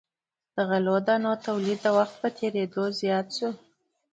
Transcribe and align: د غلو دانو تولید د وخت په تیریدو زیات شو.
د 0.55 0.57
غلو 0.69 0.95
دانو 1.07 1.31
تولید 1.45 1.79
د 1.83 1.87
وخت 1.97 2.15
په 2.21 2.27
تیریدو 2.37 2.83
زیات 2.99 3.27
شو. 3.37 3.49